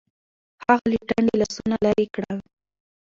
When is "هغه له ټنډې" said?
0.65-1.35